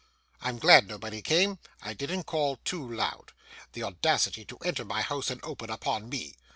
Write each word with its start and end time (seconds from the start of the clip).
I'm 0.41 0.57
glad 0.57 0.87
nobody 0.87 1.21
came. 1.21 1.59
I 1.83 1.93
didn't 1.93 2.23
call 2.23 2.55
too 2.65 2.91
loud. 2.91 3.33
The 3.73 3.83
audacity 3.83 4.43
to 4.45 4.57
enter 4.65 4.83
my 4.83 5.03
house, 5.03 5.29
and 5.29 5.39
open 5.43 5.69
upon 5.69 6.09
me! 6.09 6.33